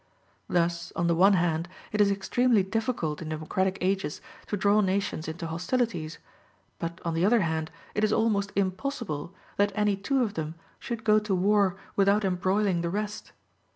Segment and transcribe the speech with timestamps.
[0.49, 5.27] Thus, on the one hand, it is extremely difficult in democratic ages to draw nations
[5.27, 6.17] into hostilities;
[6.79, 11.03] but on the other hand, it is almost impossible that any two of them should
[11.03, 13.31] go to war without embroiling the rest.